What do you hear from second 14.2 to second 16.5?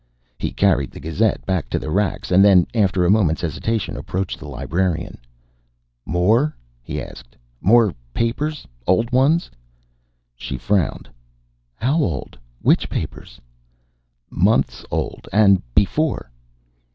"Months old. And before."